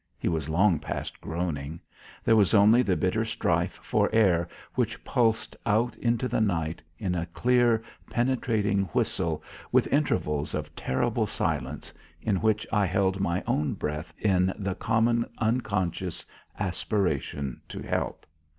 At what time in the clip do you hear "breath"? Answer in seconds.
13.75-14.11